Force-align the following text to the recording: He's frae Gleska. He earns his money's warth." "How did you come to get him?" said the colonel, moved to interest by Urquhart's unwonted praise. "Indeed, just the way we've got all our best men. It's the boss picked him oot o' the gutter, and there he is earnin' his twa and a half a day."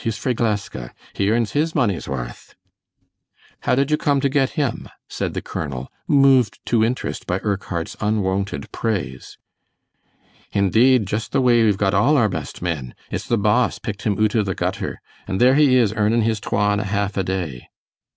He's 0.00 0.16
frae 0.16 0.32
Gleska. 0.32 0.92
He 1.12 1.28
earns 1.28 1.54
his 1.58 1.74
money's 1.74 2.06
warth." 2.08 2.54
"How 3.62 3.74
did 3.74 3.90
you 3.90 3.96
come 3.96 4.20
to 4.20 4.28
get 4.28 4.50
him?" 4.50 4.88
said 5.08 5.34
the 5.34 5.42
colonel, 5.42 5.90
moved 6.06 6.64
to 6.66 6.84
interest 6.84 7.26
by 7.26 7.40
Urquhart's 7.42 7.96
unwonted 8.00 8.70
praise. 8.70 9.38
"Indeed, 10.52 11.06
just 11.06 11.32
the 11.32 11.40
way 11.40 11.64
we've 11.64 11.76
got 11.76 11.94
all 11.94 12.16
our 12.16 12.28
best 12.28 12.62
men. 12.62 12.94
It's 13.10 13.26
the 13.26 13.38
boss 13.38 13.80
picked 13.80 14.02
him 14.04 14.20
oot 14.20 14.36
o' 14.36 14.44
the 14.44 14.54
gutter, 14.54 15.00
and 15.26 15.40
there 15.40 15.56
he 15.56 15.74
is 15.74 15.92
earnin' 15.92 16.22
his 16.22 16.38
twa 16.38 16.70
and 16.74 16.80
a 16.80 16.84
half 16.84 17.16
a 17.16 17.24
day." 17.24 17.66